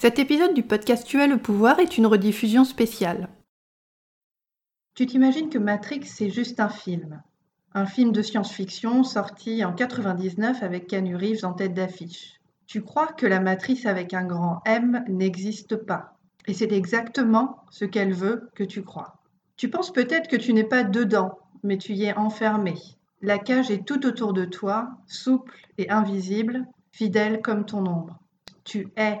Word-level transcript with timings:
Cet 0.00 0.18
épisode 0.18 0.54
du 0.54 0.62
podcast 0.62 1.06
Tu 1.06 1.20
as 1.20 1.26
le 1.26 1.36
pouvoir 1.36 1.78
est 1.78 1.98
une 1.98 2.06
rediffusion 2.06 2.64
spéciale. 2.64 3.28
Tu 4.94 5.04
t'imagines 5.04 5.50
que 5.50 5.58
Matrix 5.58 6.06
c'est 6.06 6.30
juste 6.30 6.58
un 6.58 6.70
film. 6.70 7.22
Un 7.74 7.84
film 7.84 8.10
de 8.10 8.22
science-fiction 8.22 9.04
sorti 9.04 9.62
en 9.62 9.74
99 9.74 10.62
avec 10.62 10.86
Keanu 10.86 11.16
Reeves 11.16 11.44
en 11.44 11.52
tête 11.52 11.74
d'affiche. 11.74 12.40
Tu 12.66 12.80
crois 12.80 13.08
que 13.08 13.26
la 13.26 13.40
matrice 13.40 13.84
avec 13.84 14.14
un 14.14 14.24
grand 14.24 14.62
M 14.64 15.04
n'existe 15.06 15.76
pas. 15.76 16.16
Et 16.46 16.54
c'est 16.54 16.72
exactement 16.72 17.58
ce 17.70 17.84
qu'elle 17.84 18.14
veut 18.14 18.48
que 18.54 18.64
tu 18.64 18.82
crois. 18.82 19.20
Tu 19.58 19.68
penses 19.68 19.92
peut-être 19.92 20.30
que 20.30 20.36
tu 20.36 20.54
n'es 20.54 20.64
pas 20.64 20.82
dedans, 20.82 21.38
mais 21.62 21.76
tu 21.76 21.92
y 21.92 22.04
es 22.04 22.16
enfermé. 22.16 22.72
La 23.20 23.38
cage 23.38 23.70
est 23.70 23.84
tout 23.84 24.06
autour 24.06 24.32
de 24.32 24.46
toi, 24.46 24.92
souple 25.06 25.58
et 25.76 25.90
invisible, 25.90 26.66
fidèle 26.90 27.42
comme 27.42 27.66
ton 27.66 27.84
ombre. 27.84 28.18
Tu 28.64 28.88
es 28.96 29.20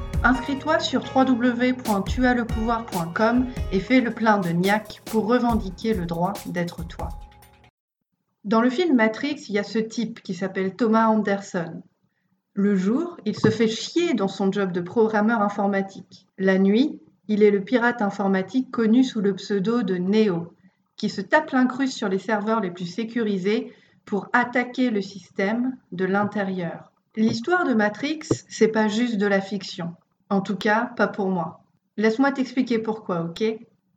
Inscris-toi 0.23 0.77
sur 0.77 1.03
www.tuaslepouvoir.com 1.15 3.47
et 3.71 3.79
fais 3.79 4.01
le 4.01 4.11
plein 4.11 4.37
de 4.37 4.49
niaque 4.49 5.01
pour 5.05 5.25
revendiquer 5.25 5.95
le 5.95 6.05
droit 6.05 6.33
d'être 6.45 6.87
toi. 6.87 7.09
Dans 8.43 8.61
le 8.61 8.69
film 8.69 8.95
Matrix, 8.95 9.45
il 9.49 9.55
y 9.55 9.59
a 9.59 9.63
ce 9.63 9.79
type 9.79 10.21
qui 10.21 10.35
s'appelle 10.35 10.75
Thomas 10.75 11.07
Anderson. 11.07 11.81
Le 12.53 12.75
jour, 12.75 13.17
il 13.25 13.35
se 13.35 13.49
fait 13.49 13.67
chier 13.67 14.13
dans 14.13 14.27
son 14.27 14.51
job 14.51 14.71
de 14.71 14.81
programmeur 14.81 15.41
informatique. 15.41 16.27
La 16.37 16.59
nuit, 16.59 17.01
il 17.27 17.41
est 17.41 17.49
le 17.49 17.63
pirate 17.63 18.03
informatique 18.03 18.69
connu 18.69 19.03
sous 19.03 19.21
le 19.21 19.33
pseudo 19.33 19.81
de 19.81 19.97
Neo, 19.97 20.53
qui 20.97 21.09
se 21.09 21.21
tape 21.21 21.49
l'incruste 21.49 21.97
sur 21.97 22.09
les 22.09 22.19
serveurs 22.19 22.59
les 22.59 22.69
plus 22.69 22.85
sécurisés 22.85 23.73
pour 24.05 24.29
attaquer 24.33 24.91
le 24.91 25.01
système 25.01 25.77
de 25.91 26.05
l'intérieur. 26.05 26.91
L'histoire 27.15 27.65
de 27.65 27.73
Matrix, 27.73 28.19
c'est 28.47 28.67
pas 28.67 28.87
juste 28.87 29.17
de 29.17 29.25
la 29.25 29.41
fiction. 29.41 29.95
En 30.31 30.39
tout 30.39 30.55
cas, 30.55 30.85
pas 30.95 31.09
pour 31.09 31.27
moi. 31.27 31.65
Laisse-moi 31.97 32.31
t'expliquer 32.31 32.79
pourquoi, 32.79 33.23
ok? 33.23 33.43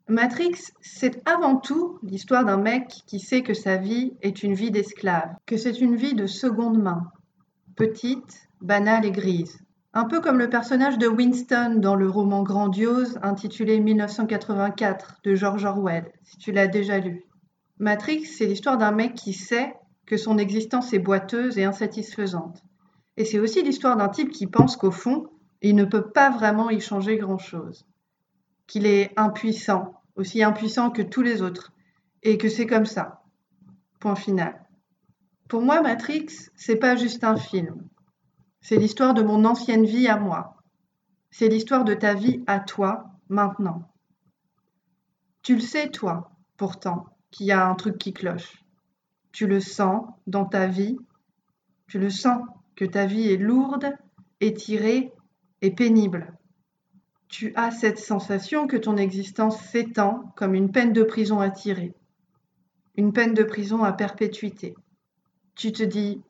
Matrix, 0.08 0.56
c'est 0.80 1.22
avant 1.28 1.58
tout 1.58 2.00
l'histoire 2.02 2.44
d'un 2.44 2.56
mec 2.56 2.88
qui 3.06 3.20
sait 3.20 3.42
que 3.42 3.54
sa 3.54 3.76
vie 3.76 4.14
est 4.20 4.42
une 4.42 4.54
vie 4.54 4.72
d'esclave, 4.72 5.36
que 5.46 5.56
c'est 5.56 5.80
une 5.80 5.94
vie 5.94 6.14
de 6.14 6.26
seconde 6.26 6.82
main, 6.82 7.04
petite, 7.76 8.48
banale 8.60 9.06
et 9.06 9.12
grise. 9.12 9.60
Un 9.92 10.06
peu 10.06 10.20
comme 10.20 10.40
le 10.40 10.50
personnage 10.50 10.98
de 10.98 11.06
Winston 11.06 11.76
dans 11.76 11.94
le 11.94 12.10
roman 12.10 12.42
grandiose 12.42 13.16
intitulé 13.22 13.78
1984 13.78 15.20
de 15.22 15.36
George 15.36 15.64
Orwell, 15.64 16.10
si 16.24 16.36
tu 16.38 16.50
l'as 16.50 16.66
déjà 16.66 16.98
lu. 16.98 17.22
Matrix, 17.78 18.24
c'est 18.24 18.46
l'histoire 18.46 18.76
d'un 18.76 18.90
mec 18.90 19.14
qui 19.14 19.34
sait 19.34 19.72
que 20.04 20.16
son 20.16 20.38
existence 20.38 20.92
est 20.92 20.98
boiteuse 20.98 21.58
et 21.58 21.64
insatisfaisante. 21.64 22.60
Et 23.16 23.24
c'est 23.24 23.38
aussi 23.38 23.62
l'histoire 23.62 23.96
d'un 23.96 24.08
type 24.08 24.32
qui 24.32 24.48
pense 24.48 24.76
qu'au 24.76 24.90
fond, 24.90 25.28
il 25.68 25.76
ne 25.76 25.86
peut 25.86 26.10
pas 26.10 26.28
vraiment 26.28 26.68
y 26.68 26.78
changer 26.78 27.16
grand-chose. 27.16 27.86
Qu'il 28.66 28.84
est 28.84 29.12
impuissant, 29.16 30.02
aussi 30.14 30.42
impuissant 30.42 30.90
que 30.90 31.00
tous 31.00 31.22
les 31.22 31.40
autres, 31.40 31.72
et 32.22 32.36
que 32.36 32.50
c'est 32.50 32.66
comme 32.66 32.84
ça. 32.84 33.22
Point 33.98 34.14
final. 34.14 34.66
Pour 35.48 35.62
moi, 35.62 35.80
Matrix, 35.80 36.26
c'est 36.54 36.76
pas 36.76 36.96
juste 36.96 37.24
un 37.24 37.36
film. 37.36 37.88
C'est 38.60 38.76
l'histoire 38.76 39.14
de 39.14 39.22
mon 39.22 39.46
ancienne 39.46 39.86
vie 39.86 40.06
à 40.06 40.18
moi. 40.18 40.56
C'est 41.30 41.48
l'histoire 41.48 41.84
de 41.84 41.94
ta 41.94 42.12
vie 42.12 42.44
à 42.46 42.60
toi, 42.60 43.06
maintenant. 43.30 43.90
Tu 45.42 45.54
le 45.54 45.62
sais, 45.62 45.90
toi, 45.90 46.30
pourtant, 46.58 47.06
qu'il 47.30 47.46
y 47.46 47.52
a 47.52 47.66
un 47.66 47.74
truc 47.74 47.96
qui 47.96 48.12
cloche. 48.12 48.62
Tu 49.32 49.46
le 49.46 49.60
sens 49.60 50.04
dans 50.26 50.44
ta 50.44 50.66
vie. 50.66 50.98
Tu 51.86 51.98
le 51.98 52.10
sens 52.10 52.42
que 52.76 52.84
ta 52.84 53.06
vie 53.06 53.32
est 53.32 53.38
lourde, 53.38 53.94
étirée 54.40 55.13
pénible. 55.70 56.36
Tu 57.28 57.52
as 57.56 57.70
cette 57.70 57.98
sensation 57.98 58.66
que 58.66 58.76
ton 58.76 58.96
existence 58.96 59.60
s'étend 59.60 60.32
comme 60.36 60.54
une 60.54 60.70
peine 60.70 60.92
de 60.92 61.02
prison 61.02 61.40
à 61.40 61.50
tirer, 61.50 61.94
une 62.96 63.12
peine 63.12 63.34
de 63.34 63.42
prison 63.42 63.82
à 63.82 63.92
perpétuité. 63.92 64.74
Tu 65.56 65.72
te 65.72 65.82
dis, 65.82 66.22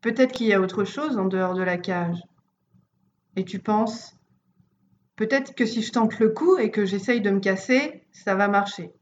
peut-être 0.00 0.32
qu'il 0.32 0.46
y 0.46 0.52
a 0.52 0.60
autre 0.60 0.84
chose 0.84 1.18
en 1.18 1.26
dehors 1.26 1.54
de 1.54 1.62
la 1.62 1.78
cage. 1.78 2.22
Et 3.36 3.44
tu 3.44 3.58
penses, 3.58 4.14
peut-être 5.16 5.54
que 5.54 5.66
si 5.66 5.82
je 5.82 5.92
tente 5.92 6.18
le 6.18 6.30
coup 6.30 6.58
et 6.58 6.70
que 6.70 6.84
j'essaye 6.84 7.20
de 7.20 7.30
me 7.30 7.40
casser, 7.40 8.02
ça 8.12 8.34
va 8.34 8.48
marcher. 8.48 8.92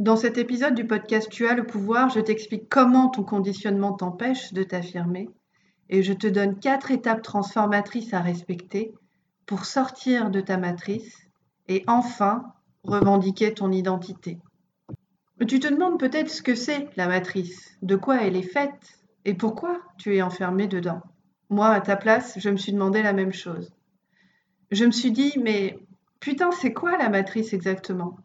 Dans 0.00 0.16
cet 0.16 0.38
épisode 0.38 0.74
du 0.74 0.86
podcast 0.86 1.28
Tu 1.30 1.46
as 1.46 1.54
le 1.54 1.66
pouvoir, 1.66 2.10
je 2.10 2.18
t'explique 2.20 2.68
comment 2.68 3.08
ton 3.08 3.22
conditionnement 3.22 3.92
t'empêche 3.92 4.52
de 4.52 4.64
t'affirmer 4.64 5.30
et 5.88 6.02
je 6.02 6.12
te 6.12 6.26
donne 6.26 6.58
quatre 6.58 6.90
étapes 6.90 7.22
transformatrices 7.22 8.12
à 8.12 8.20
respecter 8.20 8.94
pour 9.46 9.64
sortir 9.64 10.30
de 10.30 10.40
ta 10.40 10.56
matrice 10.56 11.28
et 11.68 11.84
enfin 11.86 12.52
revendiquer 12.82 13.54
ton 13.54 13.72
identité. 13.72 14.38
Tu 15.48 15.58
te 15.60 15.68
demandes 15.68 15.98
peut-être 15.98 16.30
ce 16.30 16.42
que 16.42 16.54
c'est 16.54 16.88
la 16.96 17.08
matrice, 17.08 17.76
de 17.82 17.96
quoi 17.96 18.22
elle 18.22 18.36
est 18.36 18.42
faite 18.42 19.00
et 19.24 19.34
pourquoi 19.34 19.80
tu 19.98 20.16
es 20.16 20.22
enfermé 20.22 20.66
dedans. 20.68 21.02
Moi, 21.50 21.68
à 21.68 21.80
ta 21.80 21.96
place, 21.96 22.38
je 22.38 22.50
me 22.50 22.56
suis 22.56 22.72
demandé 22.72 23.02
la 23.02 23.12
même 23.12 23.32
chose. 23.32 23.72
Je 24.70 24.84
me 24.84 24.90
suis 24.90 25.12
dit, 25.12 25.34
mais 25.42 25.78
putain, 26.20 26.50
c'est 26.52 26.72
quoi 26.72 26.96
la 26.96 27.08
matrice 27.08 27.52
exactement? 27.52 28.16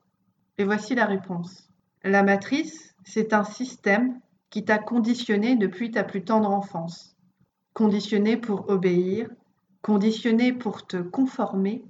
Et 0.58 0.64
voici 0.64 0.96
la 0.96 1.06
réponse. 1.06 1.70
La 2.04 2.24
matrice, 2.24 2.96
c'est 3.04 3.34
un 3.34 3.44
système 3.44 4.20
qui 4.50 4.64
t'a 4.64 4.78
conditionné 4.78 5.56
depuis 5.56 5.92
ta 5.92 6.04
plus 6.04 6.24
tendre 6.24 6.50
enfance. 6.50 7.16
Conditionné 7.74 8.38
pour 8.38 8.70
obéir, 8.70 9.30
conditionné 9.82 10.54
pour 10.54 10.86
te 10.86 10.98
conformer, 10.98 11.84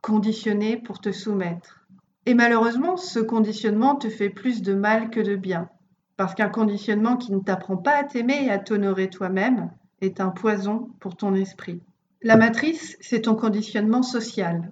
conditionné 0.00 0.76
pour 0.76 1.00
te 1.00 1.12
soumettre. 1.12 1.86
Et 2.26 2.34
malheureusement, 2.34 2.96
ce 2.96 3.18
conditionnement 3.18 3.96
te 3.96 4.08
fait 4.08 4.30
plus 4.30 4.62
de 4.62 4.74
mal 4.74 5.10
que 5.10 5.20
de 5.20 5.36
bien, 5.36 5.68
parce 6.16 6.34
qu'un 6.34 6.50
conditionnement 6.50 7.16
qui 7.16 7.32
ne 7.32 7.40
t'apprend 7.40 7.76
pas 7.76 7.96
à 7.96 8.04
t'aimer 8.04 8.44
et 8.44 8.50
à 8.50 8.58
t'honorer 8.58 9.08
toi-même 9.08 9.70
est 10.00 10.20
un 10.20 10.28
poison 10.28 10.90
pour 11.00 11.16
ton 11.16 11.34
esprit. 11.34 11.80
La 12.22 12.36
matrice, 12.36 12.98
c'est 13.00 13.22
ton 13.22 13.34
conditionnement 13.34 14.02
social, 14.02 14.70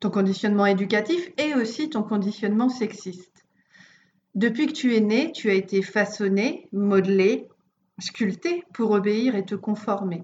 ton 0.00 0.10
conditionnement 0.10 0.66
éducatif 0.66 1.30
et 1.38 1.54
aussi 1.54 1.88
ton 1.88 2.02
conditionnement 2.02 2.68
sexiste. 2.68 3.46
Depuis 4.34 4.66
que 4.66 4.72
tu 4.72 4.94
es 4.94 5.00
né, 5.00 5.32
tu 5.32 5.50
as 5.50 5.54
été 5.54 5.82
façonné, 5.82 6.68
modelé, 6.72 7.48
sculpté 7.98 8.64
pour 8.72 8.90
obéir 8.92 9.34
et 9.34 9.44
te 9.44 9.54
conformer. 9.54 10.22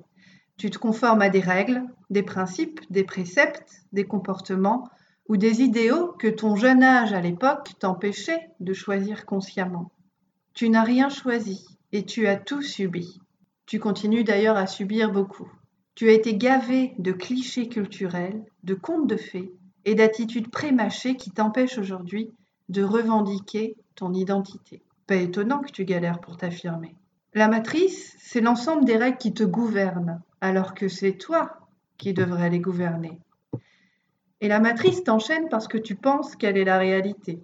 Tu 0.57 0.71
te 0.71 0.79
conformes 0.79 1.23
à 1.23 1.29
des 1.29 1.41
règles, 1.41 1.83
des 2.09 2.23
principes, 2.23 2.81
des 2.91 3.05
préceptes, 3.05 3.83
des 3.93 4.05
comportements 4.05 4.89
ou 5.29 5.37
des 5.37 5.61
idéaux 5.63 6.15
que 6.19 6.29
ton 6.29 6.57
jeune 6.57 6.83
âge 6.83 7.13
à 7.13 7.21
l'époque 7.21 7.73
t'empêchait 7.79 8.49
de 8.61 8.73
choisir 8.73 9.27
consciemment. 9.27 9.91
Tu 10.55 10.71
n'as 10.71 10.85
rien 10.85 11.11
choisi 11.11 11.67
et 11.93 12.05
tu 12.07 12.27
as 12.27 12.37
tout 12.37 12.63
subi. 12.63 13.21
Tu 13.67 13.79
continues 13.79 14.25
d'ailleurs 14.25 14.57
à 14.57 14.67
subir 14.67 15.13
beaucoup. 15.13 15.51
Tu 15.95 16.09
as 16.09 16.13
été 16.13 16.37
gavé 16.37 16.95
de 16.99 17.13
clichés 17.13 17.69
culturels, 17.69 18.43
de 18.63 18.75
contes 18.75 19.09
de 19.09 19.17
fées 19.17 19.53
et 19.85 19.95
d'attitudes 19.95 20.51
prémâchées 20.51 21.17
qui 21.17 21.31
t'empêchent 21.31 21.79
aujourd'hui 21.79 22.31
de 22.69 22.83
revendiquer 22.83 23.77
ton 23.95 24.13
identité. 24.15 24.83
Pas 25.07 25.17
étonnant 25.17 25.61
que 25.61 25.71
tu 25.71 25.85
galères 25.85 26.21
pour 26.21 26.37
t'affirmer. 26.37 26.95
La 27.35 27.49
matrice, 27.49 28.17
c'est 28.19 28.41
l'ensemble 28.41 28.85
des 28.85 28.97
règles 28.97 29.19
qui 29.19 29.35
te 29.35 29.45
gouvernent, 29.45 30.23
alors 30.41 30.75
que 30.75 30.89
c'est 30.89 31.17
toi 31.17 31.69
qui 31.99 32.13
devrais 32.13 32.51
les 32.51 32.61
gouverner. 32.61 33.21
Et 34.41 34.49
la 34.49 34.61
matrice 34.61 35.03
t'enchaîne 35.03 35.49
parce 35.49 35.69
que 35.69 35.79
tu 35.79 35.95
penses 35.95 36.37
qu'elle 36.37 36.59
est 36.59 36.65
la 36.65 36.79
réalité, 36.79 37.43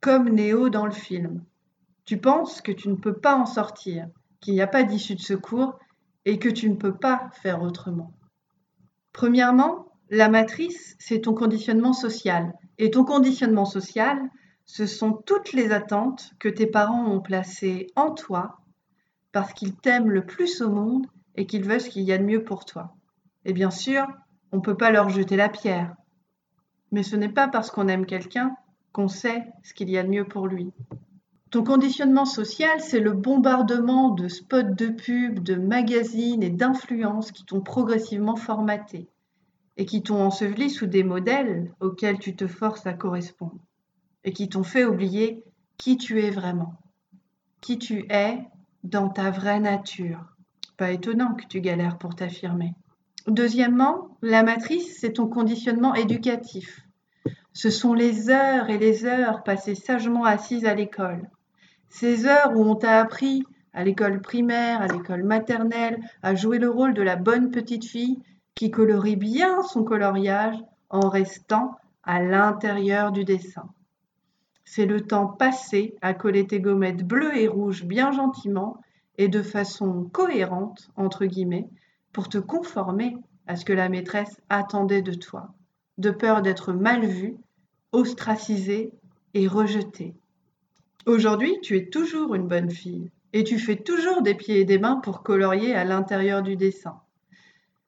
comme 0.00 0.28
Néo 0.28 0.70
dans 0.70 0.86
le 0.86 0.92
film. 0.92 1.44
Tu 2.04 2.18
penses 2.18 2.60
que 2.60 2.72
tu 2.72 2.88
ne 2.88 2.96
peux 2.96 3.14
pas 3.14 3.36
en 3.36 3.46
sortir, 3.46 4.08
qu'il 4.40 4.54
n'y 4.54 4.62
a 4.62 4.66
pas 4.66 4.82
d'issue 4.82 5.14
de 5.14 5.20
secours 5.20 5.78
et 6.24 6.38
que 6.38 6.48
tu 6.48 6.70
ne 6.70 6.76
peux 6.76 6.94
pas 6.94 7.28
faire 7.42 7.62
autrement. 7.62 8.12
Premièrement, 9.12 9.92
la 10.10 10.28
matrice, 10.28 10.96
c'est 10.98 11.22
ton 11.22 11.34
conditionnement 11.34 11.92
social. 11.92 12.54
Et 12.78 12.90
ton 12.90 13.04
conditionnement 13.04 13.64
social, 13.64 14.18
ce 14.66 14.86
sont 14.86 15.12
toutes 15.12 15.52
les 15.52 15.72
attentes 15.72 16.32
que 16.38 16.48
tes 16.48 16.66
parents 16.66 17.06
ont 17.06 17.20
placées 17.20 17.88
en 17.96 18.10
toi 18.10 18.58
parce 19.32 19.52
qu'ils 19.52 19.76
t'aiment 19.76 20.10
le 20.10 20.24
plus 20.24 20.62
au 20.62 20.70
monde 20.70 21.06
et 21.36 21.46
qu'ils 21.46 21.64
veulent 21.64 21.80
ce 21.80 21.90
qu'il 21.90 22.04
y 22.04 22.12
a 22.12 22.18
de 22.18 22.24
mieux 22.24 22.44
pour 22.44 22.64
toi. 22.64 22.94
Et 23.44 23.52
bien 23.52 23.70
sûr, 23.70 24.06
on 24.52 24.56
ne 24.56 24.62
peut 24.62 24.76
pas 24.76 24.90
leur 24.90 25.08
jeter 25.08 25.36
la 25.36 25.48
pierre. 25.48 25.94
Mais 26.92 27.02
ce 27.02 27.16
n'est 27.16 27.28
pas 27.28 27.48
parce 27.48 27.70
qu'on 27.70 27.88
aime 27.88 28.06
quelqu'un 28.06 28.56
qu'on 28.92 29.08
sait 29.08 29.44
ce 29.62 29.74
qu'il 29.74 29.90
y 29.90 29.98
a 29.98 30.02
de 30.02 30.08
mieux 30.08 30.24
pour 30.24 30.46
lui. 30.46 30.72
Ton 31.50 31.64
conditionnement 31.64 32.24
social, 32.24 32.80
c'est 32.80 33.00
le 33.00 33.12
bombardement 33.12 34.10
de 34.10 34.28
spots 34.28 34.62
de 34.62 34.88
pub, 34.88 35.40
de 35.40 35.54
magazines 35.54 36.42
et 36.42 36.50
d'influences 36.50 37.32
qui 37.32 37.44
t'ont 37.44 37.60
progressivement 37.60 38.36
formaté 38.36 39.08
et 39.76 39.86
qui 39.86 40.02
t'ont 40.02 40.22
enseveli 40.22 40.70
sous 40.70 40.86
des 40.86 41.04
modèles 41.04 41.72
auxquels 41.80 42.18
tu 42.18 42.34
te 42.36 42.46
forces 42.46 42.86
à 42.86 42.92
correspondre 42.92 43.60
et 44.24 44.32
qui 44.32 44.48
t'ont 44.48 44.64
fait 44.64 44.84
oublier 44.84 45.44
qui 45.76 45.96
tu 45.96 46.22
es 46.22 46.30
vraiment, 46.30 46.74
qui 47.60 47.78
tu 47.78 48.06
es 48.10 48.38
dans 48.82 49.08
ta 49.08 49.30
vraie 49.30 49.60
nature. 49.60 50.33
Pas 50.76 50.90
étonnant 50.90 51.34
que 51.34 51.46
tu 51.46 51.60
galères 51.60 51.98
pour 51.98 52.14
t'affirmer. 52.14 52.74
Deuxièmement, 53.26 54.16
la 54.22 54.42
matrice, 54.42 54.98
c'est 55.00 55.14
ton 55.14 55.28
conditionnement 55.28 55.94
éducatif. 55.94 56.80
Ce 57.52 57.70
sont 57.70 57.94
les 57.94 58.30
heures 58.30 58.68
et 58.68 58.78
les 58.78 59.04
heures 59.04 59.44
passées 59.44 59.76
sagement 59.76 60.24
assises 60.24 60.66
à 60.66 60.74
l'école, 60.74 61.30
ces 61.88 62.26
heures 62.26 62.50
où 62.56 62.64
on 62.64 62.74
t'a 62.74 63.00
appris, 63.00 63.44
à 63.72 63.84
l'école 63.84 64.20
primaire, 64.20 64.82
à 64.82 64.88
l'école 64.88 65.22
maternelle, 65.22 66.00
à 66.22 66.34
jouer 66.34 66.58
le 66.58 66.68
rôle 66.68 66.92
de 66.92 67.02
la 67.02 67.14
bonne 67.14 67.52
petite 67.52 67.84
fille 67.84 68.20
qui 68.56 68.72
colorie 68.72 69.16
bien 69.16 69.62
son 69.62 69.84
coloriage 69.84 70.56
en 70.90 71.08
restant 71.08 71.76
à 72.02 72.20
l'intérieur 72.20 73.12
du 73.12 73.24
dessin. 73.24 73.68
C'est 74.64 74.86
le 74.86 75.02
temps 75.02 75.28
passé 75.28 75.94
à 76.02 76.14
coller 76.14 76.46
tes 76.46 76.60
gommettes 76.60 77.06
bleues 77.06 77.36
et 77.36 77.46
rouges 77.46 77.84
bien 77.84 78.10
gentiment 78.10 78.80
et 79.18 79.28
de 79.28 79.42
façon 79.42 80.08
cohérente, 80.12 80.90
entre 80.96 81.26
guillemets, 81.26 81.68
pour 82.12 82.28
te 82.28 82.38
conformer 82.38 83.16
à 83.46 83.56
ce 83.56 83.64
que 83.64 83.72
la 83.72 83.88
maîtresse 83.88 84.40
attendait 84.48 85.02
de 85.02 85.14
toi, 85.14 85.54
de 85.98 86.10
peur 86.10 86.42
d'être 86.42 86.72
mal 86.72 87.04
vue, 87.04 87.36
ostracisée 87.92 88.92
et 89.34 89.46
rejetée. 89.46 90.14
Aujourd'hui, 91.06 91.58
tu 91.62 91.76
es 91.76 91.86
toujours 91.86 92.34
une 92.34 92.48
bonne 92.48 92.70
fille 92.70 93.10
et 93.32 93.44
tu 93.44 93.58
fais 93.58 93.76
toujours 93.76 94.22
des 94.22 94.34
pieds 94.34 94.60
et 94.60 94.64
des 94.64 94.78
mains 94.78 94.96
pour 94.96 95.22
colorier 95.22 95.74
à 95.74 95.84
l'intérieur 95.84 96.42
du 96.42 96.56
dessin. 96.56 97.00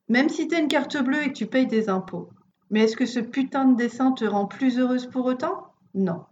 Même 0.08 0.28
si 0.28 0.48
tu 0.48 0.54
as 0.54 0.60
une 0.60 0.68
carte 0.68 0.96
bleue 1.02 1.22
et 1.22 1.28
que 1.28 1.38
tu 1.38 1.46
payes 1.46 1.66
des 1.66 1.88
impôts. 1.88 2.30
Mais 2.70 2.80
est-ce 2.82 2.96
que 2.96 3.06
ce 3.06 3.20
putain 3.20 3.64
de 3.64 3.76
dessin 3.76 4.12
te 4.12 4.24
rend 4.24 4.46
plus 4.46 4.78
heureuse 4.78 5.06
pour 5.06 5.24
autant? 5.26 5.72
Non. 5.94 6.24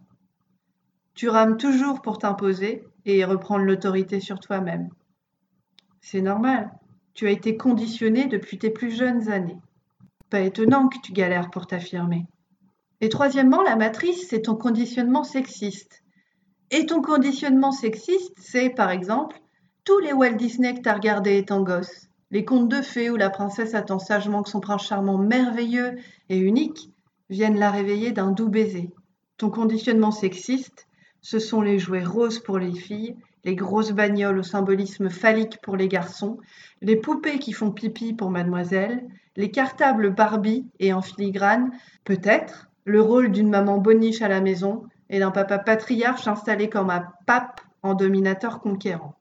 Tu 1.13 1.29
rames 1.29 1.57
toujours 1.57 2.01
pour 2.01 2.17
t'imposer 2.17 2.83
et 3.05 3.23
reprendre 3.25 3.65
l'autorité 3.65 4.19
sur 4.19 4.39
toi-même. 4.39 4.89
C'est 6.01 6.21
normal. 6.21 6.71
Tu 7.13 7.27
as 7.27 7.31
été 7.31 7.57
conditionné 7.57 8.25
depuis 8.27 8.57
tes 8.57 8.69
plus 8.69 8.91
jeunes 8.91 9.29
années. 9.29 9.57
Pas 10.29 10.41
étonnant 10.41 10.87
que 10.87 10.99
tu 11.01 11.13
galères 11.13 11.49
pour 11.49 11.67
t'affirmer. 11.67 12.25
Et 13.01 13.09
troisièmement, 13.09 13.61
la 13.61 13.75
matrice, 13.75 14.27
c'est 14.29 14.43
ton 14.43 14.55
conditionnement 14.55 15.23
sexiste. 15.23 16.03
Et 16.71 16.85
ton 16.85 17.01
conditionnement 17.01 17.71
sexiste, 17.71 18.33
c'est 18.37 18.69
par 18.69 18.89
exemple 18.89 19.39
tous 19.83 19.99
les 19.99 20.13
Walt 20.13 20.33
Disney 20.33 20.73
que 20.73 20.81
t'as 20.81 20.95
regardés 20.95 21.37
étant 21.37 21.61
gosse, 21.61 22.07
les 22.31 22.43
contes 22.43 22.69
de 22.69 22.81
fées 22.81 23.11
où 23.11 23.15
la 23.15 23.29
princesse 23.29 23.75
attend 23.75 23.99
sagement 23.99 24.41
que 24.41 24.49
son 24.49 24.59
prince 24.59 24.87
charmant 24.87 25.19
merveilleux 25.19 25.95
et 26.29 26.37
unique 26.37 26.89
vienne 27.29 27.59
la 27.59 27.69
réveiller 27.69 28.11
d'un 28.11 28.31
doux 28.31 28.49
baiser. 28.49 28.91
Ton 29.37 29.51
conditionnement 29.51 30.11
sexiste, 30.11 30.87
ce 31.25 31.39
sont 31.39 31.61
les 31.63 31.79
jouets 31.79 32.03
roses 32.03 32.37
pour 32.37 32.59
les 32.59 32.75
filles, 32.75 33.15
les 33.45 33.55
grosses 33.55 33.93
bagnoles 33.93 34.37
au 34.37 34.43
symbolisme 34.43 35.09
phallique 35.09 35.57
pour 35.63 35.75
les 35.75 35.87
garçons, 35.87 36.37
les 36.83 36.97
poupées 36.97 37.39
qui 37.39 37.51
font 37.51 37.71
pipi 37.71 38.13
pour 38.13 38.29
mademoiselle, 38.29 39.03
les 39.35 39.49
cartables 39.49 40.11
Barbie 40.11 40.67
et 40.79 40.93
en 40.93 41.01
filigrane, 41.01 41.71
peut-être, 42.03 42.69
le 42.83 43.01
rôle 43.01 43.31
d'une 43.31 43.49
maman 43.49 43.79
boniche 43.79 44.21
à 44.21 44.27
la 44.27 44.39
maison, 44.39 44.83
et 45.09 45.17
d'un 45.17 45.31
papa 45.31 45.57
patriarche 45.57 46.27
installé 46.27 46.69
comme 46.69 46.91
un 46.91 47.07
pape 47.25 47.59
en 47.81 47.95
dominateur 47.95 48.59
conquérant. 48.59 49.15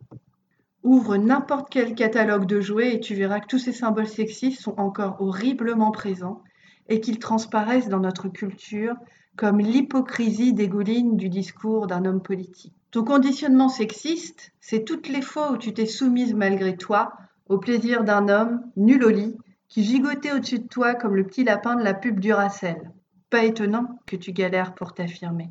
Ouvre 0.83 1.17
n'importe 1.17 1.69
quel 1.71 1.95
catalogue 1.95 2.45
de 2.45 2.61
jouets 2.61 2.95
et 2.95 3.01
tu 3.01 3.15
verras 3.15 3.41
que 3.41 3.47
tous 3.47 3.59
ces 3.59 3.73
symboles 3.73 4.09
sexistes 4.09 4.61
sont 4.61 4.79
encore 4.79 5.17
horriblement 5.23 5.91
présents 5.91 6.43
et 6.91 7.01
qu'ils 7.01 7.19
transparaissent 7.19 7.89
dans 7.89 8.01
notre 8.01 8.29
culture 8.29 8.95
comme 9.36 9.58
l'hypocrisie 9.58 10.52
dégouline 10.52 11.16
du 11.16 11.28
discours 11.28 11.86
d'un 11.86 12.04
homme 12.04 12.22
politique. 12.22 12.72
Ton 12.90 13.04
conditionnement 13.04 13.69
sexiste, 13.69 14.52
c'est 14.60 14.84
toutes 14.84 15.08
les 15.08 15.22
fois 15.22 15.52
où 15.52 15.56
tu 15.56 15.75
t'es 15.75 15.86
soumise 15.86 16.34
malgré 16.34 16.76
toi 16.76 17.12
au 17.48 17.58
plaisir 17.58 18.04
d'un 18.04 18.28
homme, 18.28 18.62
nul 18.76 19.04
au 19.04 19.10
lit, 19.10 19.36
qui 19.69 19.82
gigotait 19.82 20.32
au-dessus 20.32 20.60
de 20.60 20.69
toi 20.69 20.94
comme 20.94 21.16
le 21.16 21.26
petit 21.26 21.44
lapin 21.44 21.75
de 21.75 21.82
la 21.82 21.94
pub 21.94 22.20
Duracell. 22.20 22.92
Pas 23.31 23.44
étonnant 23.44 23.98
que 24.06 24.16
tu 24.16 24.32
galères 24.32 24.75
pour 24.75 24.94
t'affirmer. 24.94 25.50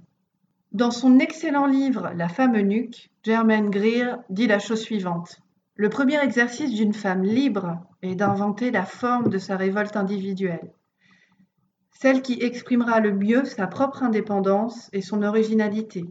Dans 0.71 0.91
son 0.91 1.19
excellent 1.19 1.68
livre 1.68 2.12
La 2.15 2.30
femme 2.30 2.56
eunuque, 2.56 3.12
Germaine 3.24 3.69
Greer 3.69 4.15
dit 4.30 4.47
la 4.47 4.59
chose 4.59 4.81
suivante. 4.81 5.41
Le 5.75 5.89
premier 5.89 6.24
exercice 6.24 6.71
d'une 6.71 6.94
femme 6.94 7.24
libre 7.24 7.80
est 8.01 8.15
d'inventer 8.15 8.71
la 8.71 8.85
forme 8.85 9.30
de 9.30 9.38
sa 9.38 9.57
révolte 9.57 9.97
individuelle, 9.97 10.71
celle 12.04 12.22
qui 12.22 12.34
exprimera 12.42 13.00
le 13.00 13.14
mieux 13.14 13.46
sa 13.46 13.66
propre 13.66 14.04
indépendance 14.04 14.90
et 14.92 15.02
son 15.02 15.24
originalité. 15.24 16.04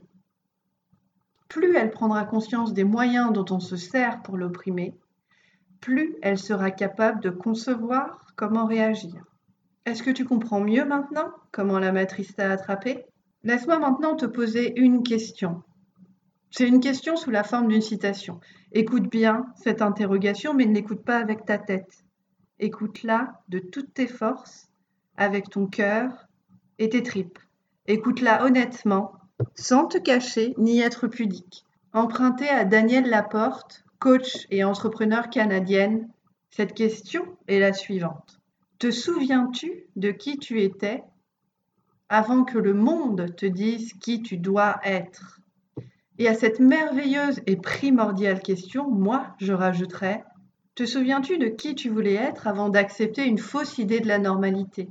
Plus 1.51 1.77
elle 1.77 1.91
prendra 1.91 2.25
conscience 2.25 2.73
des 2.73 2.83
moyens 2.83 3.31
dont 3.31 3.45
on 3.51 3.61
se 3.61 3.77
sert 3.77 4.23
pour 4.23 4.39
l'opprimer, 4.39 4.97
plus 5.83 6.17
elle 6.23 6.39
sera 6.39 6.71
capable 6.71 7.21
de 7.21 7.29
concevoir 7.29 8.25
comment 8.37 8.65
réagir. 8.65 9.23
Est-ce 9.85 10.03
que 10.03 10.11
tu 10.11 10.25
comprends 10.25 10.63
mieux 10.63 10.87
maintenant 10.87 11.29
comment 11.51 11.79
la 11.79 11.93
matrice 11.93 12.35
t'a 12.35 12.51
attrapé? 12.51 13.05
Laisse-moi 13.43 13.79
maintenant 13.79 14.17
te 14.17 14.25
poser 14.25 14.73
une 14.81 15.03
question. 15.03 15.63
C'est 16.51 16.67
une 16.67 16.81
question 16.81 17.17
sous 17.17 17.31
la 17.31 17.45
forme 17.45 17.69
d'une 17.69 17.83
citation. 17.83 18.41
Écoute 18.73 19.11
bien 19.11 19.45
cette 19.57 19.83
interrogation, 19.83 20.55
mais 20.55 20.65
ne 20.65 20.73
l'écoute 20.73 21.05
pas 21.05 21.19
avec 21.19 21.45
ta 21.45 21.59
tête. 21.59 22.03
Écoute-la 22.61 23.43
de 23.51 23.59
toutes 23.59 23.93
tes 23.93 24.07
forces, 24.07 24.72
avec 25.17 25.51
ton 25.51 25.67
cœur 25.67 26.27
et 26.79 26.89
tes 26.89 27.03
tripes. 27.03 27.39
Écoute-la 27.87 28.45
honnêtement, 28.45 29.13
sans 29.55 29.87
te 29.87 29.99
cacher 29.99 30.55
ni 30.59 30.81
être 30.81 31.09
pudique. 31.09 31.65
Empruntée 31.93 32.49
à 32.49 32.65
Danielle 32.65 33.11
Laporte, 33.11 33.85
coach 33.99 34.47
et 34.51 34.65
entrepreneur 34.65 35.31
canadienne, 35.31 36.09
cette 36.51 36.75
question 36.75 37.25
est 37.49 37.61
la 37.61 37.73
suivante. 37.73 38.41
Te 38.79 38.91
souviens-tu 38.91 39.87
de 39.97 40.11
qui 40.11 40.39
tu 40.39 40.61
étais 40.61 41.05
avant 42.09 42.45
que 42.45 42.59
le 42.59 42.75
monde 42.75 43.35
te 43.37 43.47
dise 43.47 43.95
qui 43.95 44.23
tu 44.23 44.37
dois 44.37 44.81
être? 44.85 45.41
Et 46.19 46.29
à 46.29 46.35
cette 46.35 46.61
merveilleuse 46.61 47.41
et 47.47 47.57
primordiale 47.57 48.41
question, 48.41 48.91
moi, 48.91 49.35
je 49.39 49.53
rajouterais, 49.53 50.25
te 50.75 50.85
souviens-tu 50.85 51.39
de 51.39 51.49
qui 51.49 51.75
tu 51.75 51.89
voulais 51.89 52.15
être 52.15 52.47
avant 52.47 52.69
d'accepter 52.69 53.25
une 53.25 53.39
fausse 53.39 53.79
idée 53.79 54.01
de 54.01 54.09
la 54.09 54.19
normalité? 54.19 54.89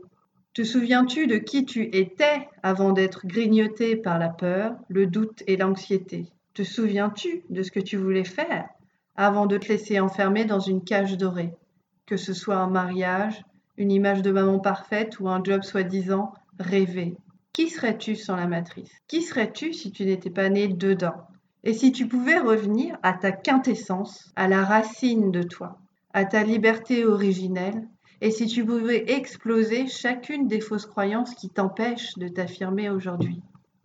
Te 0.54 0.66
souviens-tu 0.66 1.28
de 1.28 1.38
qui 1.38 1.64
tu 1.64 1.84
étais 1.96 2.50
avant 2.62 2.92
d'être 2.92 3.26
grignoté 3.26 3.96
par 3.96 4.20
la 4.20 4.28
peur, 4.28 4.76
le 4.90 5.08
doute 5.08 5.44
et 5.48 5.56
l'anxiété? 5.56 6.26
Te 6.54 6.64
souviens-tu 6.64 7.44
de 7.50 7.64
ce 7.64 7.72
que 7.72 7.80
tu 7.80 7.96
voulais 7.96 8.26
faire 8.26 8.68
avant 9.16 9.46
de 9.46 9.58
te 9.58 9.70
laisser 9.70 10.02
enfermer 10.02 10.44
dans 10.44 10.60
une 10.60 10.84
cage 10.84 11.18
dorée? 11.18 11.54
Que 12.06 12.18
ce 12.18 12.34
soit 12.34 12.58
un 12.58 12.68
mariage, 12.68 13.46
une 13.78 13.94
image 13.94 14.24
de 14.24 14.32
maman 14.32 14.60
parfaite 14.60 15.22
ou 15.22 15.30
un 15.30 15.42
job 15.42 15.64
soi-disant 15.64 16.34
rêver. 16.60 17.16
Qui 17.54 17.70
serais-tu 17.70 18.18
sans 18.18 18.36
la 18.36 18.48
matrice? 18.48 18.92
Qui 19.08 19.22
serais-tu 19.22 19.72
si 19.72 19.94
tu 19.94 20.04
n'étais 20.04 20.30
pas 20.30 20.50
né 20.50 20.68
dedans? 20.68 21.16
Et 21.64 21.72
si 21.72 21.94
tu 21.94 22.10
pouvais 22.10 22.40
revenir 22.40 22.98
à 23.04 23.14
ta 23.14 23.32
quintessence, 23.32 24.34
à 24.36 24.50
la 24.50 24.66
racine 24.66 25.32
de 25.32 25.44
toi, 25.44 25.78
à 26.14 26.26
ta 26.26 26.44
liberté 26.44 27.06
originelle, 27.06 27.88
et 28.22 28.32
si 28.32 28.46
tu 28.46 28.64
pouvais 28.64 29.12
exploser 29.12 29.88
chacune 29.88 30.48
des 30.48 30.62
fausses 30.62 30.86
croyances 30.86 31.36
qui 31.36 31.50
t'empêchent 31.50 32.18
de 32.18 32.28
t'affirmer 32.28 32.90
aujourd'hui 32.90 33.42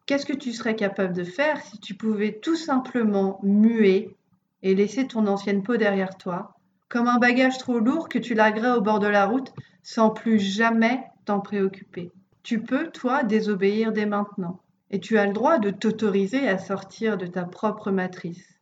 Qu'est-ce 0.06 0.26
que 0.26 0.36
tu 0.36 0.52
serais 0.52 0.76
capable 0.76 1.14
de 1.14 1.24
faire 1.24 1.60
si 1.62 1.80
tu 1.80 1.94
pouvais 1.94 2.38
tout 2.40 2.54
simplement 2.54 3.40
muer 3.42 4.14
et 4.62 4.76
laisser 4.76 5.08
ton 5.08 5.26
ancienne 5.26 5.64
peau 5.64 5.76
derrière 5.76 6.16
toi, 6.16 6.54
comme 6.88 7.08
un 7.08 7.18
bagage 7.18 7.58
trop 7.58 7.80
lourd 7.80 8.08
que 8.08 8.18
tu 8.18 8.34
larguerais 8.34 8.76
au 8.76 8.80
bord 8.80 9.00
de 9.00 9.08
la 9.08 9.26
route 9.26 9.52
sans 9.82 10.10
plus 10.10 10.38
jamais 10.38 11.02
t'en 11.24 11.40
préoccuper? 11.40 12.12
Tu 12.44 12.62
peux, 12.62 12.88
toi, 12.92 13.24
désobéir 13.24 13.90
dès 13.90 14.06
maintenant. 14.06 14.60
Et 14.92 15.00
tu 15.00 15.18
as 15.18 15.26
le 15.26 15.32
droit 15.32 15.58
de 15.58 15.70
t'autoriser 15.70 16.48
à 16.48 16.58
sortir 16.58 17.18
de 17.18 17.26
ta 17.26 17.42
propre 17.42 17.90
matrice. 17.90 18.55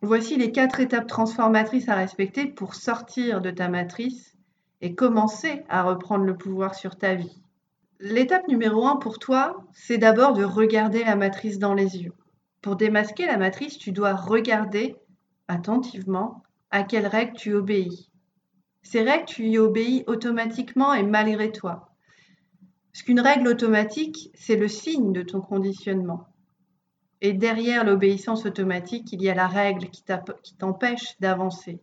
Voici 0.00 0.36
les 0.36 0.52
quatre 0.52 0.78
étapes 0.78 1.08
transformatrices 1.08 1.88
à 1.88 1.96
respecter 1.96 2.46
pour 2.46 2.76
sortir 2.76 3.40
de 3.40 3.50
ta 3.50 3.68
matrice 3.68 4.36
et 4.80 4.94
commencer 4.94 5.64
à 5.68 5.82
reprendre 5.82 6.24
le 6.24 6.36
pouvoir 6.36 6.76
sur 6.76 6.96
ta 6.96 7.16
vie. 7.16 7.42
L'étape 7.98 8.46
numéro 8.46 8.86
un 8.86 8.94
pour 8.94 9.18
toi, 9.18 9.64
c'est 9.72 9.98
d'abord 9.98 10.34
de 10.34 10.44
regarder 10.44 11.02
la 11.02 11.16
matrice 11.16 11.58
dans 11.58 11.74
les 11.74 11.98
yeux. 11.98 12.12
Pour 12.62 12.76
démasquer 12.76 13.26
la 13.26 13.38
matrice, 13.38 13.76
tu 13.76 13.90
dois 13.90 14.14
regarder 14.14 14.94
attentivement 15.48 16.44
à 16.70 16.84
quelles 16.84 17.08
règles 17.08 17.36
tu 17.36 17.54
obéis. 17.54 18.08
Ces 18.82 19.02
règles, 19.02 19.24
tu 19.24 19.48
y 19.48 19.58
obéis 19.58 20.04
automatiquement 20.06 20.94
et 20.94 21.02
malgré 21.02 21.50
toi. 21.50 21.88
Parce 22.92 23.02
qu'une 23.02 23.20
règle 23.20 23.48
automatique, 23.48 24.30
c'est 24.34 24.56
le 24.56 24.68
signe 24.68 25.12
de 25.12 25.22
ton 25.22 25.40
conditionnement. 25.40 26.28
Et 27.20 27.32
derrière 27.32 27.84
l'obéissance 27.84 28.46
automatique, 28.46 29.12
il 29.12 29.22
y 29.22 29.28
a 29.28 29.34
la 29.34 29.48
règle 29.48 29.88
qui 29.90 30.04
t'empêche 30.56 31.18
d'avancer. 31.20 31.80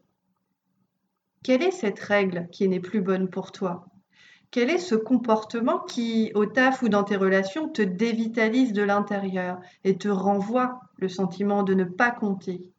Quelle 1.43 1.61
est 1.61 1.71
cette 1.71 1.99
règle 1.99 2.47
qui 2.51 2.67
n'est 2.67 2.79
plus 2.79 3.01
bonne 3.01 3.29
pour 3.29 3.51
toi? 3.51 3.85
Quel 4.51 4.69
est 4.69 4.77
ce 4.77 4.95
comportement 4.95 5.79
qui, 5.79 6.31
au 6.33 6.45
taf 6.45 6.81
ou 6.81 6.89
dans 6.89 7.03
tes 7.03 7.17
relations, 7.17 7.67
te 7.67 7.81
dévitalise 7.81 8.71
de 8.71 8.83
l'intérieur 8.83 9.59
et 9.83 9.97
te 9.97 10.07
renvoie 10.07 10.79
le 10.97 11.09
sentiment 11.09 11.63
de 11.63 11.73
ne 11.73 11.83
pas 11.83 12.11
compter, 12.11 12.71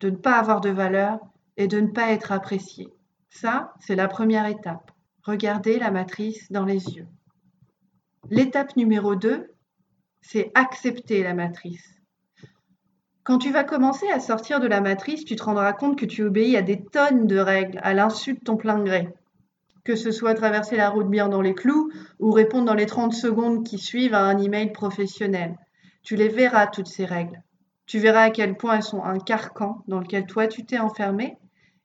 de 0.00 0.10
ne 0.10 0.16
pas 0.16 0.36
avoir 0.38 0.60
de 0.60 0.68
valeur 0.68 1.18
et 1.56 1.66
de 1.68 1.80
ne 1.80 1.86
pas 1.86 2.10
être 2.10 2.30
apprécié? 2.32 2.92
Ça, 3.30 3.72
c'est 3.80 3.96
la 3.96 4.08
première 4.08 4.46
étape. 4.46 4.90
Regardez 5.22 5.78
la 5.78 5.90
matrice 5.90 6.52
dans 6.52 6.66
les 6.66 6.96
yeux. 6.96 7.06
L'étape 8.28 8.76
numéro 8.76 9.16
2, 9.16 9.53
c'est 10.24 10.50
accepter 10.54 11.22
la 11.22 11.34
matrice. 11.34 12.00
Quand 13.24 13.38
tu 13.38 13.52
vas 13.52 13.62
commencer 13.62 14.08
à 14.08 14.20
sortir 14.20 14.58
de 14.58 14.66
la 14.66 14.80
matrice, 14.80 15.24
tu 15.24 15.36
te 15.36 15.42
rendras 15.42 15.74
compte 15.74 15.98
que 15.98 16.06
tu 16.06 16.22
obéis 16.24 16.56
à 16.56 16.62
des 16.62 16.82
tonnes 16.82 17.26
de 17.26 17.38
règles 17.38 17.78
à 17.82 17.92
l'insu 17.92 18.32
de 18.34 18.40
ton 18.40 18.56
plein 18.56 18.82
gré. 18.82 19.08
Que 19.84 19.96
ce 19.96 20.10
soit 20.10 20.32
traverser 20.32 20.76
la 20.76 20.88
route 20.88 21.10
bien 21.10 21.28
dans 21.28 21.42
les 21.42 21.54
clous 21.54 21.90
ou 22.20 22.30
répondre 22.30 22.64
dans 22.64 22.74
les 22.74 22.86
30 22.86 23.12
secondes 23.12 23.66
qui 23.66 23.78
suivent 23.78 24.14
à 24.14 24.24
un 24.24 24.38
email 24.38 24.72
professionnel. 24.72 25.58
Tu 26.02 26.16
les 26.16 26.28
verras, 26.28 26.68
toutes 26.68 26.88
ces 26.88 27.04
règles. 27.04 27.42
Tu 27.84 27.98
verras 27.98 28.22
à 28.22 28.30
quel 28.30 28.56
point 28.56 28.76
elles 28.76 28.82
sont 28.82 29.04
un 29.04 29.18
carcan 29.18 29.82
dans 29.88 30.00
lequel 30.00 30.24
toi 30.24 30.48
tu 30.48 30.64
t'es 30.64 30.78
enfermé 30.78 31.36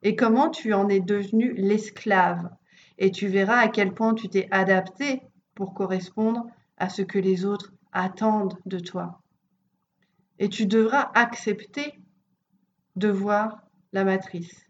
et 0.02 0.16
comment 0.16 0.50
tu 0.50 0.74
en 0.74 0.88
es 0.88 1.02
devenu 1.02 1.54
l'esclave. 1.58 2.50
Et 2.98 3.12
tu 3.12 3.28
verras 3.28 3.58
à 3.58 3.68
quel 3.68 3.94
point 3.94 4.14
tu 4.14 4.30
t'es 4.30 4.48
adapté 4.50 5.24
pour 5.56 5.74
correspondre 5.74 6.46
à 6.78 6.88
ce 6.88 7.02
que 7.02 7.20
les 7.20 7.44
autres 7.44 7.74
attendent 7.92 8.58
de 8.66 8.80
toi. 8.80 9.22
Et 10.38 10.50
tu 10.50 10.66
devras 10.66 11.12
accepter 11.14 12.00
de 12.96 13.10
voir 13.10 13.64
la 13.94 14.04
matrice. 14.04 14.66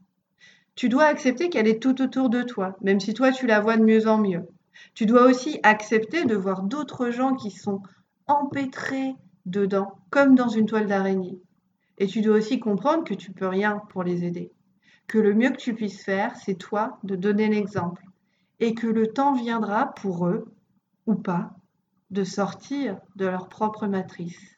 Tu 0.76 0.90
dois 0.90 1.06
accepter 1.06 1.50
qu'elle 1.50 1.68
est 1.68 1.82
tout 1.82 2.02
autour 2.02 2.30
de 2.30 2.42
toi, 2.42 2.78
même 2.82 3.00
si 3.00 3.14
toi 3.14 3.32
tu 3.32 3.48
la 3.48 3.60
vois 3.60 3.78
de 3.78 3.84
mieux 3.84 4.08
en 4.08 4.18
mieux. 4.18 4.48
Tu 4.94 5.06
dois 5.06 5.24
aussi 5.26 5.60
accepter 5.64 6.26
de 6.26 6.36
voir 6.36 6.64
d'autres 6.64 7.10
gens 7.10 7.36
qui 7.36 7.52
sont 7.52 7.82
empêtrés 8.28 9.16
dedans, 9.46 9.98
comme 10.10 10.36
dans 10.36 10.48
une 10.48 10.66
toile 10.66 10.88
d'araignée. 10.88 11.40
Et 11.98 12.08
tu 12.08 12.22
dois 12.22 12.38
aussi 12.38 12.60
comprendre 12.60 13.04
que 13.04 13.14
tu 13.14 13.32
peux 13.32 13.48
rien 13.48 13.82
pour 13.90 14.04
les 14.04 14.24
aider. 14.24 14.52
Que 15.08 15.18
le 15.18 15.34
mieux 15.34 15.50
que 15.50 15.58
tu 15.58 15.74
puisses 15.74 16.04
faire, 16.04 16.36
c'est 16.38 16.56
toi 16.56 17.00
de 17.04 17.16
donner 17.16 17.50
l'exemple. 17.50 18.04
Et 18.60 18.74
que 18.74 18.88
le 18.88 19.08
temps 19.08 19.34
viendra 19.34 19.94
pour 19.96 20.28
eux, 20.28 20.54
ou 21.08 21.16
pas, 21.16 21.59
de 22.12 22.24
sortir 22.24 22.98
de 23.16 23.26
leur 23.26 23.50
propre 23.50 23.88
matrice. 23.88 24.58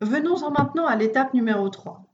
Venons-en 0.00 0.50
maintenant 0.50 0.86
à 0.86 0.96
l'étape 0.96 1.32
numéro 1.32 1.68
3. 1.68 2.04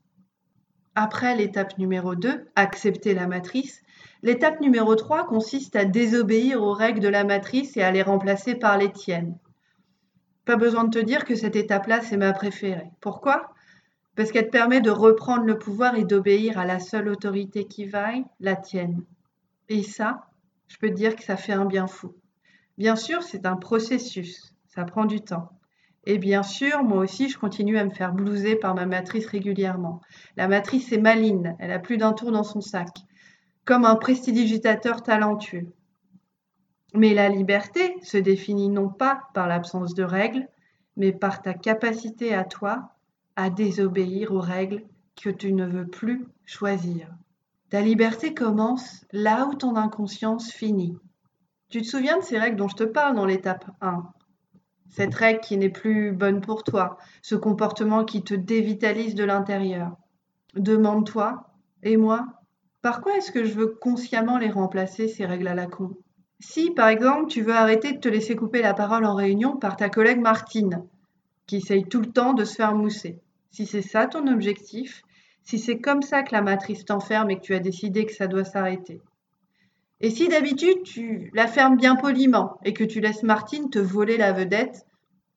Après 0.95 1.35
l'étape 1.35 1.77
numéro 1.77 2.15
2, 2.15 2.45
accepter 2.55 3.13
la 3.13 3.27
matrice, 3.27 3.81
l'étape 4.21 4.61
numéro 4.61 4.95
3 4.95 5.25
consiste 5.25 5.75
à 5.75 5.85
désobéir 5.85 6.61
aux 6.61 6.73
règles 6.73 7.01
de 7.01 7.07
la 7.09 7.23
matrice 7.23 7.75
et 7.75 7.81
à 7.81 7.91
les 7.91 8.03
remplacer 8.03 8.55
par 8.55 8.77
les 8.77 8.91
tiennes. 8.91 9.37
Pas 10.45 10.55
besoin 10.55 10.83
de 10.83 10.99
te 10.99 11.03
dire 11.03 11.25
que 11.25 11.35
cette 11.35 11.55
étape-là, 11.55 12.01
c'est 12.01 12.17
ma 12.17 12.31
préférée. 12.31 12.91
Pourquoi? 13.01 13.53
Parce 14.15 14.31
qu'elle 14.31 14.45
te 14.45 14.51
permet 14.51 14.81
de 14.81 14.91
reprendre 14.91 15.45
le 15.45 15.57
pouvoir 15.57 15.95
et 15.95 16.05
d'obéir 16.05 16.59
à 16.59 16.65
la 16.65 16.79
seule 16.79 17.09
autorité 17.09 17.65
qui 17.65 17.85
vaille, 17.85 18.23
la 18.39 18.55
tienne. 18.55 19.03
Et 19.69 19.83
ça, 19.83 20.27
je 20.67 20.77
peux 20.77 20.89
te 20.89 20.93
dire 20.93 21.15
que 21.15 21.23
ça 21.23 21.37
fait 21.37 21.53
un 21.53 21.65
bien 21.65 21.87
fou. 21.87 22.13
Bien 22.77 22.95
sûr, 22.95 23.21
c'est 23.23 23.45
un 23.45 23.55
processus, 23.55 24.55
ça 24.67 24.83
prend 24.83 25.05
du 25.05 25.21
temps. 25.21 25.49
Et 26.05 26.17
bien 26.17 26.43
sûr, 26.43 26.83
moi 26.83 26.97
aussi, 26.97 27.29
je 27.29 27.37
continue 27.37 27.77
à 27.77 27.85
me 27.85 27.91
faire 27.91 28.13
blouser 28.13 28.55
par 28.55 28.75
ma 28.75 28.85
matrice 28.85 29.27
régulièrement. 29.27 30.01
La 30.35 30.47
matrice 30.47 30.91
est 30.91 30.97
maligne, 30.97 31.55
elle 31.59 31.71
a 31.71 31.79
plus 31.79 31.97
d'un 31.97 32.13
tour 32.13 32.31
dans 32.31 32.43
son 32.43 32.61
sac, 32.61 32.89
comme 33.63 33.85
un 33.85 33.95
prestidigitateur 33.95 35.03
talentueux. 35.03 35.71
Mais 36.93 37.13
la 37.13 37.29
liberté 37.29 37.95
se 38.01 38.17
définit 38.17 38.69
non 38.69 38.89
pas 38.89 39.23
par 39.33 39.47
l'absence 39.47 39.93
de 39.93 40.03
règles, 40.03 40.47
mais 40.97 41.11
par 41.11 41.41
ta 41.41 41.53
capacité 41.53 42.33
à 42.33 42.43
toi 42.43 42.89
à 43.35 43.49
désobéir 43.49 44.31
aux 44.31 44.41
règles 44.41 44.83
que 45.15 45.29
tu 45.29 45.53
ne 45.53 45.65
veux 45.65 45.87
plus 45.87 46.25
choisir. 46.45 47.07
Ta 47.69 47.81
liberté 47.81 48.33
commence 48.33 49.05
là 49.11 49.47
où 49.47 49.55
ton 49.55 49.75
inconscience 49.75 50.51
finit. 50.51 50.97
Tu 51.73 51.81
te 51.81 51.87
souviens 51.87 52.19
de 52.19 52.23
ces 52.23 52.37
règles 52.37 52.57
dont 52.57 52.67
je 52.67 52.75
te 52.75 52.83
parle 52.83 53.15
dans 53.15 53.25
l'étape 53.25 53.65
1 53.81 54.03
Cette 54.91 55.15
règle 55.15 55.39
qui 55.39 55.57
n'est 55.57 55.71
plus 55.71 56.11
bonne 56.11 56.39
pour 56.39 56.63
toi, 56.63 56.99
ce 57.23 57.33
comportement 57.33 58.05
qui 58.05 58.23
te 58.23 58.35
dévitalise 58.35 59.15
de 59.15 59.23
l'intérieur. 59.23 59.97
Demande-toi, 60.55 61.49
et 61.81 61.97
moi, 61.97 62.27
par 62.83 63.01
quoi 63.01 63.17
est-ce 63.17 63.31
que 63.31 63.43
je 63.43 63.55
veux 63.55 63.75
consciemment 63.81 64.37
les 64.37 64.51
remplacer, 64.51 65.07
ces 65.07 65.25
règles 65.25 65.47
à 65.47 65.55
la 65.55 65.65
con? 65.65 65.97
Si, 66.39 66.69
par 66.69 66.89
exemple, 66.89 67.25
tu 67.25 67.41
veux 67.41 67.55
arrêter 67.55 67.93
de 67.93 67.99
te 67.99 68.07
laisser 68.07 68.35
couper 68.35 68.61
la 68.61 68.75
parole 68.75 69.05
en 69.05 69.15
réunion 69.15 69.57
par 69.57 69.75
ta 69.75 69.89
collègue 69.89 70.21
Martine, 70.21 70.83
qui 71.47 71.55
essaye 71.55 71.85
tout 71.85 72.01
le 72.01 72.11
temps 72.11 72.33
de 72.33 72.45
se 72.45 72.53
faire 72.53 72.75
mousser, 72.75 73.19
si 73.49 73.65
c'est 73.65 73.81
ça 73.81 74.05
ton 74.05 74.27
objectif, 74.27 75.01
si 75.41 75.57
c'est 75.57 75.79
comme 75.79 76.03
ça 76.03 76.21
que 76.21 76.35
la 76.35 76.43
matrice 76.43 76.85
t'enferme 76.85 77.31
et 77.31 77.37
que 77.37 77.41
tu 77.41 77.55
as 77.55 77.59
décidé 77.59 78.05
que 78.05 78.13
ça 78.13 78.27
doit 78.27 78.43
s'arrêter, 78.43 79.01
et 80.03 80.09
si 80.09 80.27
d'habitude 80.27 80.83
tu 80.83 81.31
la 81.33 81.47
fermes 81.47 81.77
bien 81.77 81.95
poliment 81.95 82.59
et 82.65 82.73
que 82.73 82.83
tu 82.83 82.99
laisses 82.99 83.23
Martine 83.23 83.69
te 83.69 83.79
voler 83.79 84.17
la 84.17 84.33
vedette 84.33 84.85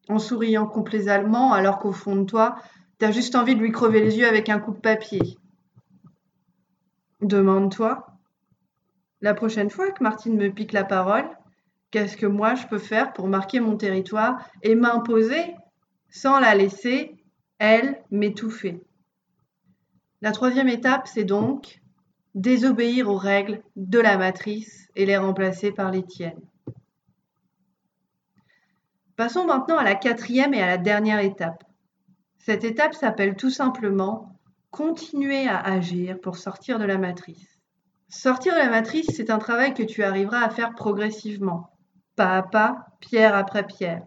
en 0.08 0.18
souriant 0.18 0.66
complaisamment 0.66 1.52
alors 1.52 1.78
qu'au 1.78 1.92
fond 1.92 2.16
de 2.16 2.25
toi, 2.25 2.56
tu 2.99 3.04
as 3.04 3.12
juste 3.12 3.37
envie 3.37 3.54
de 3.54 3.61
lui 3.61 3.70
crever 3.70 4.00
les 4.00 4.18
yeux 4.18 4.26
avec 4.26 4.49
un 4.49 4.58
coup 4.58 4.73
de 4.73 4.80
papier. 4.80 5.38
Demande-toi, 7.20 8.08
la 9.20 9.35
prochaine 9.35 9.70
fois 9.70 9.92
que 9.92 10.02
Martine 10.02 10.37
me 10.37 10.50
pique 10.50 10.73
la 10.73 10.85
parole, 10.85 11.28
qu'est-ce 11.92 12.16
que 12.16 12.26
moi 12.26 12.56
je 12.56 12.66
peux 12.66 12.78
faire 12.78 13.12
pour 13.12 13.28
marquer 13.28 13.61
mon 13.61 13.76
territoire 13.76 14.44
et 14.64 14.75
m'imposer 14.75 15.54
sans 16.11 16.40
la 16.40 16.56
laisser, 16.56 17.14
elle, 17.61 18.02
m'étouffer? 18.11 18.80
La 20.23 20.32
troisième 20.32 20.68
étape, 20.68 21.06
c'est 21.06 21.25
donc 21.25 21.80
désobéir 22.36 23.08
aux 23.08 23.16
règles 23.16 23.62
de 23.76 23.98
la 23.98 24.18
matrice 24.18 24.88
et 24.94 25.06
les 25.06 25.16
remplacer 25.16 25.72
par 25.72 25.90
les 25.90 26.04
tiennes. 26.04 26.40
Passons 29.16 29.46
maintenant 29.46 29.78
à 29.78 29.84
la 29.84 29.94
quatrième 29.94 30.52
et 30.52 30.62
à 30.62 30.66
la 30.66 30.76
dernière 30.76 31.20
étape. 31.20 31.64
Cette 32.38 32.62
étape 32.62 32.92
s'appelle 32.92 33.36
tout 33.36 33.50
simplement 33.50 34.38
continuer 34.70 35.48
à 35.48 35.58
agir 35.58 36.20
pour 36.20 36.36
sortir 36.36 36.78
de 36.78 36.84
la 36.84 36.98
matrice. 36.98 37.58
Sortir 38.10 38.52
de 38.52 38.58
la 38.58 38.68
matrice, 38.68 39.10
c'est 39.16 39.30
un 39.30 39.38
travail 39.38 39.72
que 39.72 39.82
tu 39.82 40.04
arriveras 40.04 40.42
à 40.42 40.50
faire 40.50 40.74
progressivement, 40.74 41.70
pas 42.14 42.36
à 42.36 42.42
pas, 42.42 42.86
pierre 43.00 43.34
après 43.34 43.66
pierre. 43.66 44.02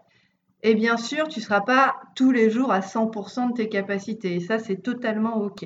Et 0.62 0.76
bien 0.76 0.98
sûr, 0.98 1.28
tu 1.28 1.40
ne 1.40 1.44
seras 1.44 1.62
pas 1.62 1.96
tous 2.16 2.32
les 2.32 2.52
jours 2.52 2.72
à 2.72 2.82
100% 2.82 3.50
de 3.50 3.54
tes 3.54 3.70
capacités, 3.70 4.36
et 4.36 4.40
ça, 4.40 4.60
c'est 4.60 4.84
totalement 4.84 5.38
OK. 5.38 5.66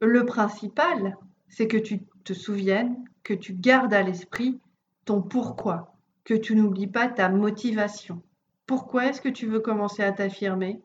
Le 0.00 0.24
principal, 0.24 1.16
c'est 1.48 1.68
que 1.68 1.76
tu 1.76 2.00
te 2.24 2.32
souviennes, 2.32 2.96
que 3.22 3.34
tu 3.34 3.54
gardes 3.54 3.94
à 3.94 4.02
l'esprit 4.02 4.60
ton 5.04 5.22
pourquoi, 5.22 5.94
que 6.24 6.34
tu 6.34 6.54
n'oublies 6.54 6.86
pas 6.86 7.08
ta 7.08 7.30
motivation. 7.30 8.22
Pourquoi 8.66 9.06
est-ce 9.06 9.22
que 9.22 9.30
tu 9.30 9.46
veux 9.46 9.60
commencer 9.60 10.02
à 10.02 10.12
t'affirmer? 10.12 10.82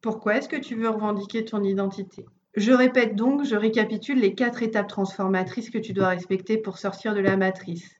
Pourquoi 0.00 0.36
est-ce 0.36 0.48
que 0.48 0.56
tu 0.56 0.74
veux 0.76 0.88
revendiquer 0.88 1.44
ton 1.44 1.62
identité? 1.62 2.24
Je 2.54 2.72
répète 2.72 3.14
donc, 3.14 3.44
je 3.44 3.54
récapitule 3.54 4.18
les 4.18 4.34
quatre 4.34 4.62
étapes 4.62 4.88
transformatrices 4.88 5.68
que 5.68 5.76
tu 5.76 5.92
dois 5.92 6.08
respecter 6.08 6.56
pour 6.56 6.78
sortir 6.78 7.14
de 7.14 7.20
la 7.20 7.36
matrice. 7.36 7.96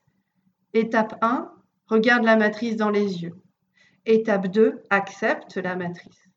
Étape 0.73 1.15
1, 1.21 1.51
regarde 1.85 2.23
la 2.23 2.35
matrice 2.35 2.75
dans 2.75 2.89
les 2.89 3.21
yeux. 3.21 3.35
Étape 4.07 4.47
2, 4.47 4.81
accepte 4.89 5.57
la 5.57 5.75
matrice. 5.75 6.27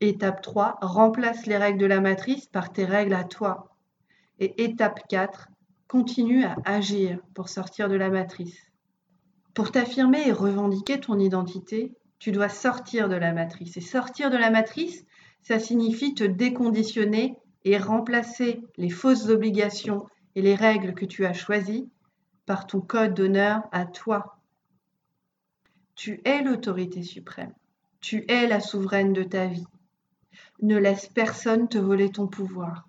Étape 0.00 0.42
3, 0.42 0.78
remplace 0.82 1.46
les 1.46 1.56
règles 1.56 1.80
de 1.80 1.86
la 1.86 2.00
matrice 2.00 2.46
par 2.46 2.72
tes 2.72 2.84
règles 2.84 3.14
à 3.14 3.24
toi, 3.24 3.71
et 4.38 4.64
étape 4.64 5.00
4, 5.08 5.48
continue 5.88 6.44
à 6.44 6.56
agir 6.64 7.18
pour 7.34 7.48
sortir 7.48 7.88
de 7.88 7.94
la 7.94 8.10
matrice. 8.10 8.72
Pour 9.54 9.70
t'affirmer 9.70 10.26
et 10.26 10.32
revendiquer 10.32 10.98
ton 10.98 11.18
identité, 11.18 11.92
tu 12.18 12.32
dois 12.32 12.48
sortir 12.48 13.08
de 13.08 13.16
la 13.16 13.32
matrice. 13.32 13.76
Et 13.76 13.82
sortir 13.82 14.30
de 14.30 14.36
la 14.36 14.50
matrice, 14.50 15.04
ça 15.42 15.58
signifie 15.58 16.14
te 16.14 16.24
déconditionner 16.24 17.36
et 17.64 17.76
remplacer 17.78 18.62
les 18.76 18.90
fausses 18.90 19.28
obligations 19.28 20.06
et 20.34 20.42
les 20.42 20.54
règles 20.54 20.94
que 20.94 21.04
tu 21.04 21.26
as 21.26 21.34
choisies 21.34 21.90
par 22.46 22.66
ton 22.66 22.80
code 22.80 23.14
d'honneur 23.14 23.62
à 23.72 23.84
toi. 23.84 24.38
Tu 25.94 26.20
es 26.24 26.42
l'autorité 26.42 27.02
suprême. 27.02 27.52
Tu 28.00 28.24
es 28.28 28.46
la 28.46 28.60
souveraine 28.60 29.12
de 29.12 29.22
ta 29.22 29.46
vie. 29.46 29.66
Ne 30.60 30.78
laisse 30.78 31.08
personne 31.08 31.68
te 31.68 31.78
voler 31.78 32.10
ton 32.10 32.26
pouvoir. 32.26 32.88